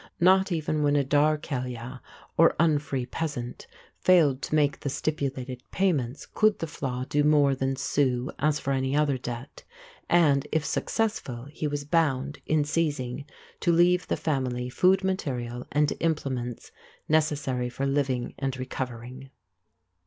[0.19, 1.99] Not even when a daer ceile,
[2.35, 3.67] or "unfree peasant",
[3.99, 8.73] failed to make the stipulated payments could the flaith do more than sue as for
[8.73, 9.63] any other debt;
[10.09, 13.25] and, if successful, he was bound, in seizing,
[13.59, 16.71] to leave the family food material and implements
[17.07, 19.29] necessary for living and recovering.